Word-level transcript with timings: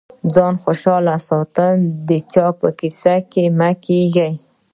ځان 0.33 0.53
خوشاله 0.63 1.15
ساته 1.27 1.65
د 2.07 2.09
چا 2.31 2.45
په 2.59 2.69
کيسه 2.79 3.15
کي 3.31 3.43
مه 3.57 3.71
کېږه. 3.85 4.27